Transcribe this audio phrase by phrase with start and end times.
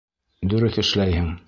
[0.55, 1.33] Дөрөҫ эшләйһең.